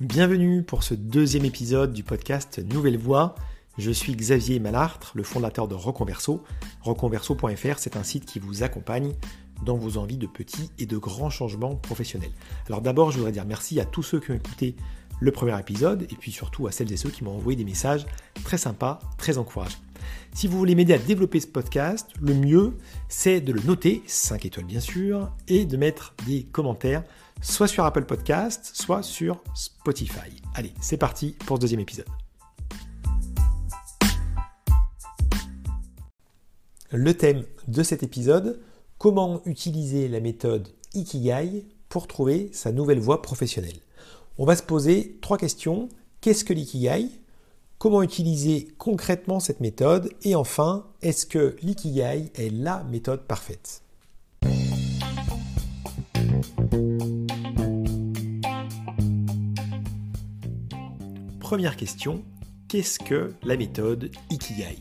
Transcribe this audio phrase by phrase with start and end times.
[0.00, 3.34] Bienvenue pour ce deuxième épisode du podcast Nouvelle Voix.
[3.76, 6.42] Je suis Xavier Malartre, le fondateur de Reconverso.
[6.80, 9.12] Reconverso.fr, c'est un site qui vous accompagne
[9.62, 12.32] dans vos envies de petits et de grands changements professionnels.
[12.66, 14.74] Alors d'abord, je voudrais dire merci à tous ceux qui ont écouté
[15.20, 18.06] le premier épisode et puis surtout à celles et ceux qui m'ont envoyé des messages
[18.42, 19.76] très sympas, très encourageants.
[20.32, 22.76] Si vous voulez m'aider à développer ce podcast, le mieux,
[23.08, 27.02] c'est de le noter, 5 étoiles bien sûr, et de mettre des commentaires
[27.42, 30.30] soit sur Apple Podcast, soit sur Spotify.
[30.54, 32.06] Allez, c'est parti pour ce deuxième épisode.
[36.92, 38.60] Le thème de cet épisode,
[38.98, 43.78] comment utiliser la méthode Ikigai pour trouver sa nouvelle voie professionnelle.
[44.38, 45.88] On va se poser trois questions.
[46.20, 47.10] Qu'est-ce que l'ikigai?
[47.80, 53.82] Comment utiliser concrètement cette méthode Et enfin, est-ce que l'ikigai est la méthode parfaite?
[61.40, 62.22] Première question,
[62.68, 64.76] qu'est-ce que la méthode Ikigai?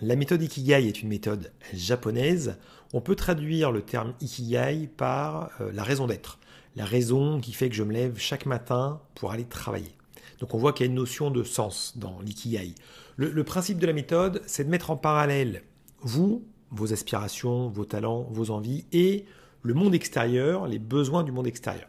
[0.00, 2.56] La méthode Ikigai est une méthode japonaise.
[2.94, 6.38] On peut traduire le terme Ikigai par euh, la raison d'être.
[6.76, 9.94] La raison qui fait que je me lève chaque matin pour aller travailler.
[10.40, 12.74] Donc on voit qu'il y a une notion de sens dans l'ikigai.
[13.16, 15.62] le principe de la méthode, c'est de mettre en parallèle
[16.02, 19.24] vous, vos aspirations, vos talents, vos envies et
[19.62, 21.88] le monde extérieur, les besoins du monde extérieur.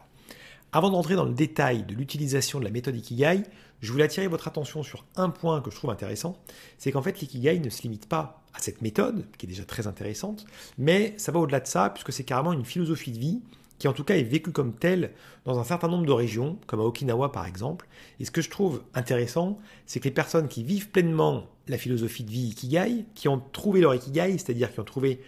[0.72, 3.44] Avant d'entrer dans le détail de l'utilisation de la méthode Ikigai,
[3.80, 6.36] je voulais attirer votre attention sur un point que je trouve intéressant,
[6.78, 9.86] c'est qu'en fait l'Ikigai ne se limite pas à cette méthode, qui est déjà très
[9.86, 10.46] intéressante,
[10.78, 13.42] mais ça va au-delà de ça, puisque c'est carrément une philosophie de vie
[13.84, 15.10] qui en tout cas est vécue comme telle
[15.44, 17.86] dans un certain nombre de régions, comme à Okinawa par exemple.
[18.18, 22.24] Et ce que je trouve intéressant, c'est que les personnes qui vivent pleinement la philosophie
[22.24, 25.20] de vie Ikigai, qui ont trouvé leur Ikigai, c'est-à-dire qui ont trouvé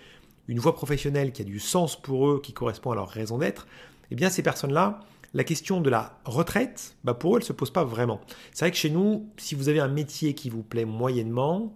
[0.48, 3.66] une voie professionnelle qui a du sens pour eux, qui correspond à leur raison d'être,
[4.10, 5.00] eh bien ces personnes-là,
[5.34, 8.22] la question de la retraite, bah pour eux, elle ne se pose pas vraiment.
[8.54, 11.74] C'est vrai que chez nous, si vous avez un métier qui vous plaît moyennement,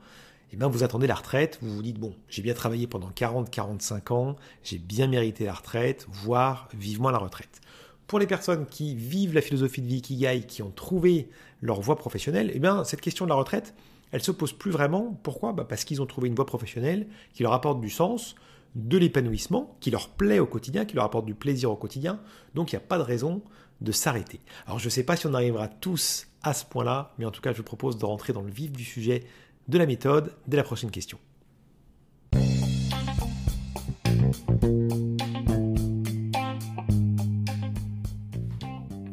[0.53, 4.12] eh bien vous attendez la retraite, vous vous dites, bon, j'ai bien travaillé pendant 40-45
[4.12, 7.61] ans, j'ai bien mérité la retraite, voire vivement la retraite.
[8.06, 11.28] Pour les personnes qui vivent la philosophie de vie Ikigai, qui ont trouvé
[11.62, 13.75] leur voie professionnelle, eh bien cette question de la retraite,
[14.12, 15.19] elle se pose plus vraiment.
[15.22, 15.53] Pourquoi?
[15.53, 18.34] Bah Parce qu'ils ont trouvé une voie professionnelle qui leur apporte du sens,
[18.75, 22.21] de l'épanouissement qui leur plaît au quotidien, qui leur apporte du plaisir au quotidien.
[22.55, 23.43] Donc il n'y a pas de raison
[23.81, 24.41] de s'arrêter.
[24.66, 27.41] Alors je ne sais pas si on arrivera tous à ce point-là, mais en tout
[27.41, 29.25] cas je vous propose de rentrer dans le vif du sujet
[29.71, 31.17] de la méthode dès la prochaine question.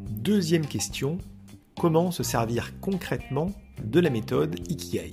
[0.09, 1.19] Deuxième question,
[1.79, 3.51] comment se servir concrètement
[3.84, 5.12] de la méthode Ikigai?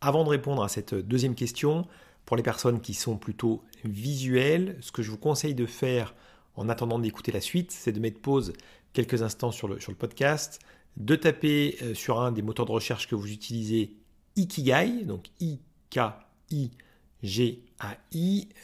[0.00, 1.86] Avant de répondre à cette deuxième question,
[2.24, 6.14] pour les personnes qui sont plutôt visuelles, ce que je vous conseille de faire
[6.56, 8.54] en attendant d'écouter la suite, c'est de mettre pause
[8.92, 10.60] quelques instants sur le, sur le podcast,
[10.96, 13.96] de taper euh, sur un des moteurs de recherche que vous utilisez
[14.36, 15.68] Ikigai, donc I-K-I-G-A-I,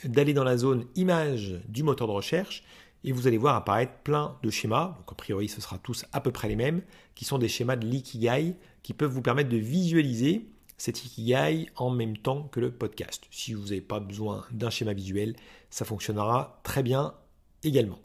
[0.05, 2.63] d'aller dans la zone image du moteur de recherche
[3.05, 6.21] et vous allez voir apparaître plein de schémas, donc a priori ce sera tous à
[6.21, 6.83] peu près les mêmes,
[7.15, 11.91] qui sont des schémas de l'ikigai qui peuvent vous permettre de visualiser cet Ikigai en
[11.91, 13.25] même temps que le podcast.
[13.31, 15.37] Si vous n'avez pas besoin d'un schéma visuel,
[15.71, 17.15] ça fonctionnera très bien
[17.63, 17.99] également.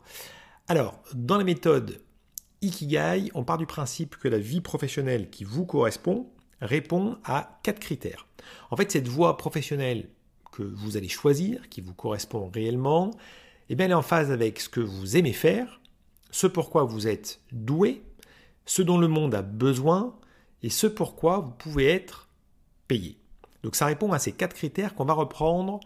[0.68, 2.02] Alors, dans la méthode
[2.62, 6.28] Ikigai, on part du principe que la vie professionnelle qui vous correspond
[6.62, 8.28] répond à quatre critères.
[8.70, 10.10] En fait, cette voie professionnelle
[10.52, 13.12] que vous allez choisir, qui vous correspond réellement,
[13.70, 15.82] eh bien, elle est en phase avec ce que vous aimez faire,
[16.30, 18.04] ce pourquoi vous êtes doué,
[18.66, 20.16] ce dont le monde a besoin
[20.62, 22.28] et ce pourquoi vous pouvez être
[23.64, 25.80] donc ça répond à ces quatre critères qu'on va reprendre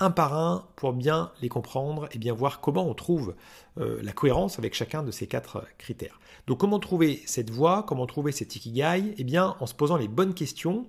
[0.00, 3.34] un par un pour bien les comprendre et bien voir comment on trouve
[3.78, 6.20] euh, la cohérence avec chacun de ces quatre critères.
[6.46, 9.14] Donc comment trouver cette voie, comment trouver cet ikigai?
[9.18, 10.86] Eh bien en se posant les bonnes questions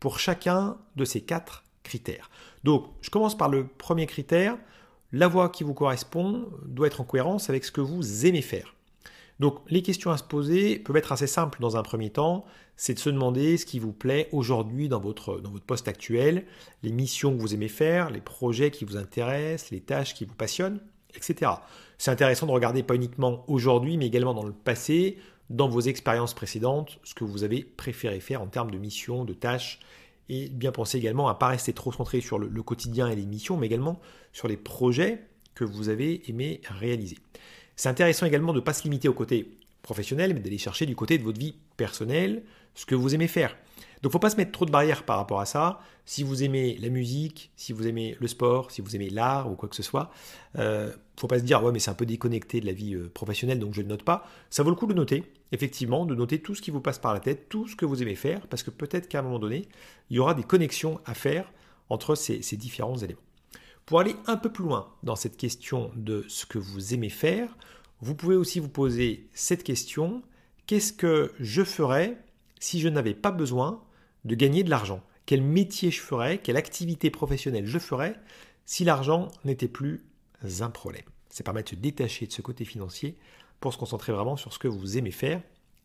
[0.00, 2.30] pour chacun de ces quatre critères.
[2.64, 4.56] Donc je commence par le premier critère.
[5.12, 8.74] La voie qui vous correspond doit être en cohérence avec ce que vous aimez faire.
[9.40, 12.44] Donc les questions à se poser peuvent être assez simples dans un premier temps,
[12.76, 16.44] c'est de se demander ce qui vous plaît aujourd'hui dans votre, poste actuel,
[16.82, 20.34] les missions que vous aimez faire, les projets qui vous intéressent, les tâches qui vous
[20.34, 20.80] passionnent,
[21.14, 21.52] etc.
[21.98, 25.18] C'est intéressant de regarder pas uniquement aujourd'hui, mais également dans le passé,
[25.50, 29.34] dans vos expériences précédentes, ce que vous avez préféré faire en termes de missions, de
[29.34, 29.80] tâches,
[30.28, 33.24] et bien penser également à ne pas rester trop centré sur le quotidien et les
[33.24, 33.98] missions, mais également
[34.32, 35.24] sur les projets
[35.54, 37.16] que vous avez aimé réaliser.
[37.78, 39.52] C'est intéressant également de ne pas se limiter au côté
[39.82, 42.42] professionnelle, mais d'aller chercher du côté de votre vie personnelle
[42.74, 43.56] ce que vous aimez faire.
[44.02, 45.78] Donc faut pas se mettre trop de barrières par rapport à ça.
[46.04, 49.54] Si vous aimez la musique, si vous aimez le sport, si vous aimez l'art ou
[49.54, 50.10] quoi que ce soit,
[50.58, 53.08] euh, faut pas se dire ouais mais c'est un peu déconnecté de la vie euh,
[53.14, 54.26] professionnelle donc je ne note pas.
[54.50, 55.22] Ça vaut le coup de noter,
[55.52, 58.02] effectivement, de noter tout ce qui vous passe par la tête, tout ce que vous
[58.02, 59.68] aimez faire, parce que peut-être qu'à un moment donné,
[60.10, 61.52] il y aura des connexions à faire
[61.90, 63.20] entre ces différents éléments.
[63.88, 67.56] Pour aller un peu plus loin dans cette question de ce que vous aimez faire,
[68.02, 70.22] vous pouvez aussi vous poser cette question
[70.66, 72.18] qu'est-ce que je ferais
[72.60, 73.82] si je n'avais pas besoin
[74.26, 75.02] de gagner de l'argent?
[75.24, 76.36] Quel métier je ferais?
[76.36, 78.20] Quelle activité professionnelle je ferais
[78.66, 80.04] si l'argent n'était plus
[80.60, 81.06] un problème?
[81.30, 83.16] Ça permet de se détacher de ce côté financier
[83.58, 85.40] pour se concentrer vraiment sur ce que vous aimez faire.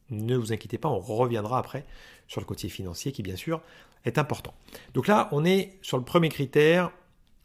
[0.09, 1.85] Ne vous inquiétez pas, on reviendra après
[2.27, 3.61] sur le côté financier qui bien sûr
[4.03, 4.53] est important.
[4.94, 6.91] Donc là, on est sur le premier critère,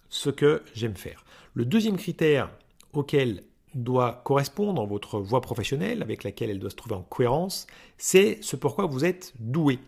[0.09, 1.25] ce que j'aime faire.
[1.55, 2.51] Le deuxième critère
[2.93, 3.43] auquel
[3.75, 7.67] doit correspondre votre voie professionnelle, avec laquelle elle doit se trouver en cohérence,
[7.97, 9.79] c'est ce pourquoi vous êtes doué.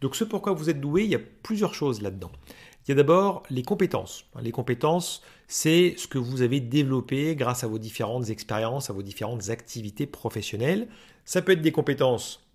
[0.00, 2.30] Donc ce pourquoi vous êtes doué, il y a plusieurs choses là-dedans.
[2.86, 4.26] Il y a d'abord les compétences.
[4.42, 9.02] Les compétences, c'est ce que vous avez développé grâce à vos différentes expériences, à vos
[9.02, 10.88] différentes activités professionnelles.
[11.24, 12.46] Ça peut être des compétences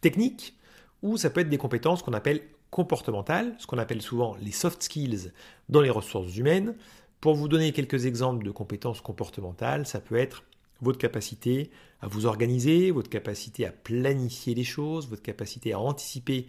[0.00, 0.54] techniques
[1.02, 2.40] ou ça peut être des compétences qu'on appelle
[2.74, 5.30] comportementales, ce qu'on appelle souvent les soft skills
[5.68, 6.74] dans les ressources humaines.
[7.20, 10.42] Pour vous donner quelques exemples de compétences comportementales, ça peut être
[10.80, 16.48] votre capacité à vous organiser, votre capacité à planifier les choses, votre capacité à anticiper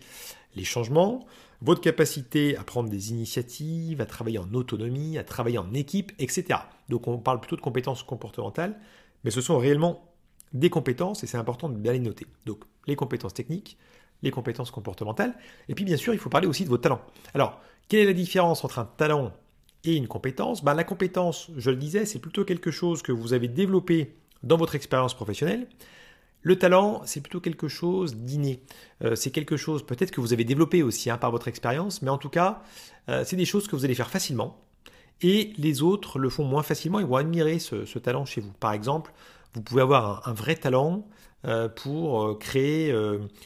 [0.55, 1.27] les changements,
[1.61, 6.57] votre capacité à prendre des initiatives, à travailler en autonomie, à travailler en équipe, etc.
[6.89, 8.79] Donc on parle plutôt de compétences comportementales,
[9.25, 10.11] mais ce sont réellement
[10.53, 12.25] des compétences et c'est important de bien les noter.
[12.47, 13.77] Donc les compétences techniques,
[14.21, 15.35] les compétences comportementales,
[15.69, 17.01] et puis bien sûr il faut parler aussi de vos talents.
[17.33, 19.31] Alors quelle est la différence entre un talent
[19.83, 20.63] et une compétence?
[20.63, 24.57] Ben, La compétence, je le disais, c'est plutôt quelque chose que vous avez développé dans
[24.57, 25.67] votre expérience professionnelle.
[26.41, 28.61] Le talent, c'est plutôt quelque chose d'inné.
[29.03, 32.09] Euh, c'est quelque chose peut-être que vous avez développé aussi hein, par votre expérience, mais
[32.09, 32.61] en tout cas,
[33.09, 34.61] euh, c'est des choses que vous allez faire facilement.
[35.21, 38.51] Et les autres le font moins facilement et vont admirer ce, talent chez vous.
[38.59, 39.11] Par exemple,
[39.55, 41.07] vous pouvez avoir un, vrai talent
[41.45, 42.91] euh, pour créer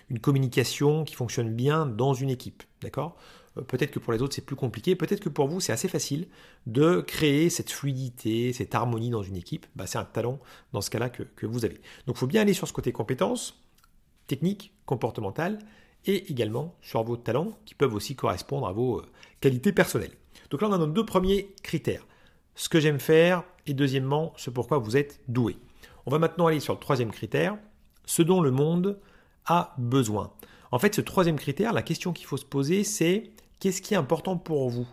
[0.10, 2.64] une communication qui fonctionne bien dans une équipe.
[2.82, 3.18] D'accord?
[3.58, 5.88] Euh, peut-être que pour les autres c'est plus compliqué, peut-être que pour vous c'est assez
[5.88, 6.28] facile
[6.68, 9.66] de créer cette fluidité, cette harmonie dans une équipe.
[9.76, 10.40] Bah, c'est un talent
[10.74, 11.80] dans ce cas-là que, vous avez.
[12.06, 13.62] Donc il faut bien aller sur ce côté compétences,
[14.28, 15.60] techniques, comportementales,
[16.06, 19.06] et également sur vos talents qui peuvent aussi correspondre à vos euh,
[19.42, 20.16] qualités personnelles.
[20.50, 22.06] Donc là on a nos deux premiers critères.
[22.56, 25.58] Ce que j'aime faire et deuxièmement ce pourquoi vous êtes doué.
[26.10, 27.56] On va maintenant aller sur le troisième critère,
[28.08, 28.98] ce dont le monde
[29.46, 30.34] a besoin.
[30.72, 33.30] En fait, ce troisième critère, la question qu'il faut se poser, c'est
[33.60, 34.88] qu'est-ce qui est important pour vous?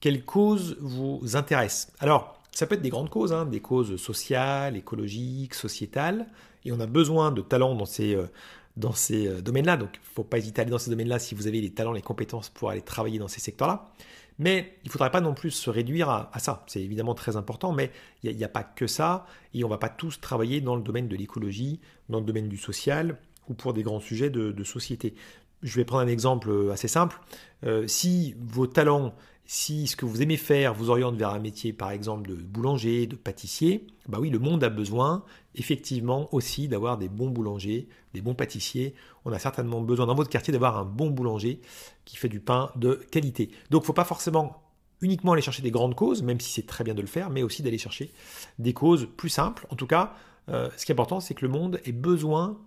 [0.00, 1.92] Quelles causes vous intéressent?
[1.98, 6.28] Alors, ça peut être des grandes causes, hein, des causes sociales, écologiques, sociétales,
[6.64, 8.28] et on a besoin de talents dans ces, euh,
[8.76, 11.18] dans ces euh, domaines-là, donc il ne faut pas hésiter à aller dans ces domaines-là
[11.18, 13.90] si vous avez les talents, les compétences pour aller travailler dans ces secteurs-là.
[14.38, 16.64] Mais il ne faudrait pas non plus se réduire à, ça.
[16.66, 17.90] C'est évidemment très important, mais
[18.22, 20.82] il n'y a, pas que ça, et on ne va pas tous travailler dans le
[20.82, 25.14] domaine de l'écologie, dans le domaine du social, ou pour des grands sujets de, société.
[25.62, 27.18] Je vais prendre un exemple euh, assez simple.
[27.64, 29.14] Euh, si vos talents,
[29.46, 33.06] si ce que vous aimez faire vous oriente vers un métier par exemple de boulanger,
[33.06, 35.24] de pâtissier, bah oui, le monde a besoin
[35.54, 38.94] effectivement aussi d'avoir des bons boulangers, des bons pâtissiers.
[39.24, 41.60] On a certainement besoin dans votre quartier d'avoir un bon boulanger
[42.04, 43.50] qui fait du pain de qualité.
[43.70, 44.62] Donc il ne faut pas forcément
[45.00, 47.42] uniquement aller chercher des grandes causes, même si c'est très bien de le faire, mais
[47.42, 48.10] aussi d'aller chercher
[48.58, 49.66] des causes plus simples.
[49.70, 50.14] En tout cas,
[50.48, 52.58] euh, ce qui est important, c'est que le monde ait besoin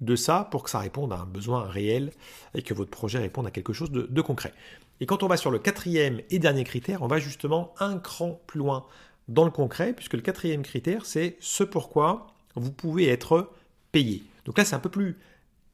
[0.00, 2.12] de ça pour que ça réponde à un besoin réel
[2.54, 4.52] et que votre projet réponde à quelque chose de, concret.
[5.00, 8.40] Et quand on va sur le quatrième et dernier critère, on va justement un cran
[8.46, 8.86] plus loin
[9.28, 13.50] dans le concret, puisque le quatrième critère, c'est ce pourquoi vous pouvez être
[13.92, 14.22] payé.
[14.44, 15.18] Donc là, c'est un peu plus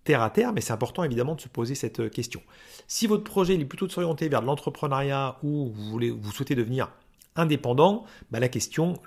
[0.05, 2.43] terre à terre, mais c'est important évidemment de se poser cette question.
[2.89, 6.91] Si votre projet est plutôt de s'orienter vers l'entrepreneuriat ou vous, voulez, vous souhaitez devenir
[7.37, 9.01] indépendant, bah, la question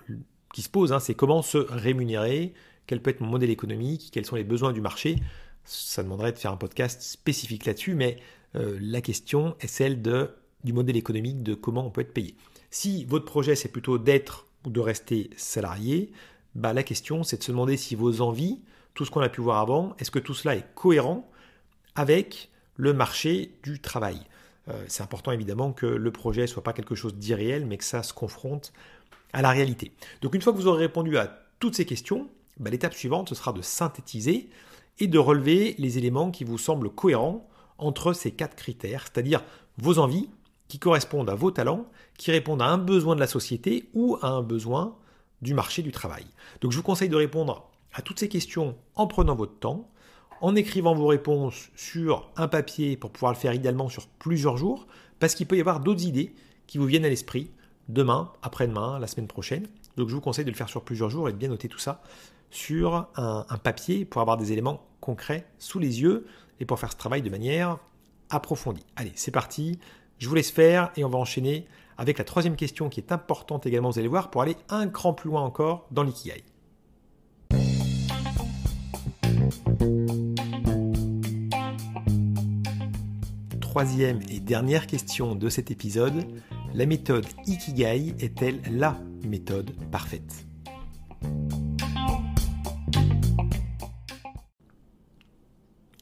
[0.53, 2.53] qui se pose, hein, c'est comment se rémunérer
[2.87, 5.17] quel peut être mon modèle économique, quels sont les besoins du marché.
[5.63, 8.17] Ça demanderait de faire un podcast spécifique là-dessus, mais
[8.55, 10.01] euh, la question est celle
[10.63, 12.35] du modèle économique, de comment on peut être payé.
[12.69, 16.11] Si votre projet c'est plutôt d'être ou de rester salarié,
[16.55, 18.59] bah, la question c'est de se demander si vos envies,
[18.93, 21.29] tout ce qu'on a pu voir avant, est-ce que tout cela est cohérent
[21.95, 24.19] avec le marché du travail?
[24.69, 27.83] Euh, c'est important évidemment que le projet ne soit pas quelque chose d'irréel, mais que
[27.83, 28.73] ça se confronte
[29.33, 29.91] à la réalité.
[30.21, 33.35] Donc une fois que vous aurez répondu à toutes ces questions, bah, l'étape suivante, ce
[33.35, 34.49] sera de synthétiser
[34.99, 37.47] et de relever les éléments qui vous semblent cohérents
[37.77, 39.43] entre ces quatre critères, c'est-à-dire
[39.77, 40.29] vos envies
[40.67, 41.85] qui correspondent à vos talents,
[42.17, 44.95] qui répondent à un besoin de la société ou à un besoin
[45.41, 46.25] du marché du travail.
[46.61, 49.89] Donc je vous conseille de répondre à toutes ces questions en prenant votre temps,
[50.41, 54.87] en écrivant vos réponses sur un papier pour pouvoir le faire idéalement sur plusieurs jours,
[55.19, 56.33] parce qu'il peut y avoir d'autres idées
[56.67, 57.51] qui vous viennent à l'esprit
[57.87, 59.67] demain, après-demain, la semaine prochaine.
[59.97, 61.79] Donc je vous conseille de le faire sur plusieurs jours et de bien noter tout
[61.79, 62.01] ça
[62.49, 66.25] sur un, papier pour avoir des éléments concrets sous les yeux
[66.59, 67.77] et pour faire ce travail de manière
[68.29, 68.85] approfondie.
[68.95, 69.79] Allez, c'est parti,
[70.17, 73.65] je vous laisse faire et on va enchaîner avec la troisième question qui est importante
[73.65, 76.43] également, vous allez voir, pour aller un cran plus loin encore dans l'ikigai.
[83.59, 86.25] Troisième et dernière question de cet épisode,
[86.73, 90.45] la méthode Ikigai est-elle la méthode parfaite?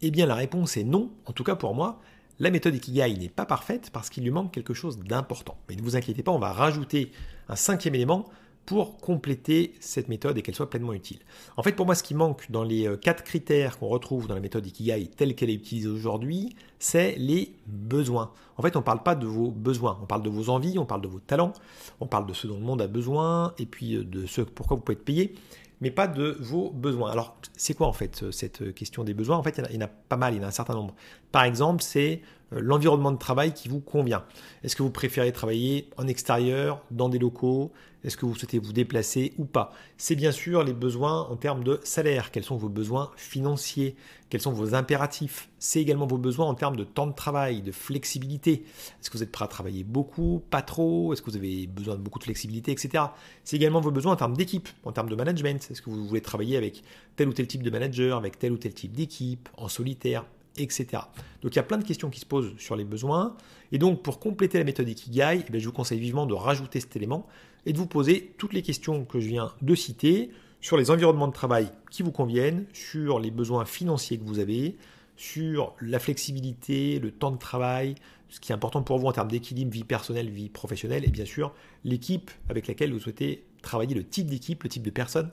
[0.05, 2.01] Eh bien la réponse est non, en tout cas pour moi,
[2.38, 5.57] la méthode Ikigai n'est pas parfaite parce qu'il lui manque quelque chose d'important.
[5.69, 7.13] Mais ne vous inquiétez pas, on va rajouter
[7.48, 8.25] un cinquième élément
[8.65, 11.19] pour compléter cette méthode et qu'elle soit pleinement utile.
[11.55, 14.36] En fait, pour moi, ce qui manque dans les euh, quatre critères qu'on retrouve dans
[14.36, 18.31] la méthode Ikigai telle qu'elle est utilisée aujourd'hui, c'est les besoins.
[18.57, 20.86] En fait, on ne parle pas de vos besoins, on parle de vos envies, on
[20.86, 21.53] parle de vos talents,
[22.01, 24.75] on parle de ce dont le monde a besoin et puis euh, de ce pourquoi
[24.75, 25.36] vous pouvez être payé
[25.84, 27.12] mais pas de vos besoins.
[27.12, 29.36] Alors, c'est quoi en fait cette question des besoins?
[29.36, 30.96] En fait, il y, en a, pas mal, il y en a un certain nombre.
[31.34, 34.24] Par exemple, c'est euh, l'environnement de travail qui vous convient.
[34.63, 37.72] Est-ce que vous préférez travailler en extérieur, dans des locaux?
[38.03, 39.72] Est-ce que vous souhaitez vous déplacer ou pas?
[39.98, 42.31] C'est bien sûr les besoins en termes de salaire.
[42.31, 43.95] Quels sont vos besoins financiers?
[44.29, 45.50] Quels sont vos impératifs?
[45.57, 48.65] C'est également vos besoins en termes de temps de travail, de flexibilité.
[49.00, 51.13] Est-ce que vous êtes prêt à travailler beaucoup, pas trop?
[51.13, 53.05] Est-ce que vous avez besoin de beaucoup de flexibilité, etc.
[53.45, 55.65] C'est également vos besoins en termes d'équipe, en termes de management.
[55.72, 56.83] Est-ce que vous voulez travailler avec
[57.15, 60.25] tel ou tel type de manager, avec tel ou tel type d'équipe, en solitaire?
[60.57, 61.03] Etc.
[61.41, 63.36] Donc il y a plein de questions qui se posent sur les besoins.
[63.72, 66.95] Et donc pour compléter la méthode Ikigai, eh je vous conseille vivement de rajouter cet
[66.95, 67.27] élément
[67.65, 70.31] et de vous poser toutes les questions que je viens de citer
[70.62, 74.77] sur les environnements de travail qui vous conviennent, sur les besoins financiers que vous avez,
[75.17, 77.95] sur la flexibilité, le temps de travail,
[78.29, 81.25] ce qui est important pour vous en termes d'équilibre vie personnelle, vie professionnelle, et bien
[81.25, 85.29] sûr l'équipe avec laquelle vous souhaitez travailler, le type d'équipe, le type de personne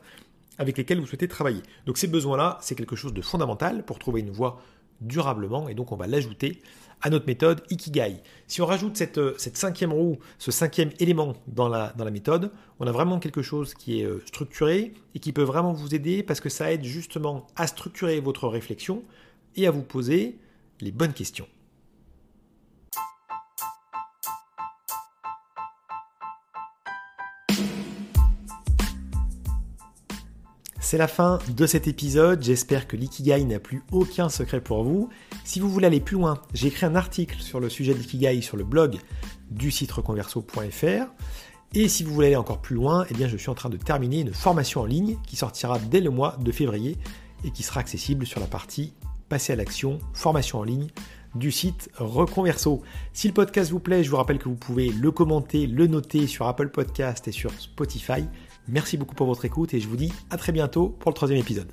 [0.59, 1.63] avec lesquelles vous souhaitez travailler.
[1.87, 4.61] Donc ces besoins-là, c'est quelque chose de fondamental pour trouver une voie
[5.01, 6.61] durablement et donc on va l'ajouter
[7.03, 8.17] à notre méthode Ikigai.
[8.47, 12.51] Si on rajoute cette, euh, cinquième roue, ce cinquième élément dans la, dans la méthode,
[12.79, 16.23] on a vraiment quelque chose qui est euh, structuré et qui peut vraiment vous aider
[16.23, 19.03] parce que ça aide justement à structurer votre réflexion
[19.57, 20.37] et à vous poser
[20.81, 21.47] les bonnes questions.
[30.91, 35.09] C'est la fin de cet épisode, j'espère que l'ikigai n'a plus aucun secret pour vous.
[35.45, 38.41] Si vous voulez aller plus loin, j'ai écrit un article sur le sujet de l'ikigai
[38.41, 38.97] sur le blog
[39.53, 41.07] du site reconverso.fr.
[41.75, 43.77] Et si vous voulez aller encore plus loin, eh bien je suis en train de
[43.77, 46.97] terminer une formation en ligne qui sortira dès le mois de février
[47.45, 48.93] et qui sera accessible sur la partie
[49.29, 50.89] passer à l'action, formation en ligne
[51.37, 52.83] du site Reconverso.
[53.13, 56.27] Si le podcast vous plaît, je vous rappelle que vous pouvez le commenter, le noter
[56.27, 58.25] sur Apple Podcast et sur Spotify.
[58.71, 61.41] Merci beaucoup pour votre écoute et je vous dis à très bientôt pour le troisième
[61.41, 61.73] épisode.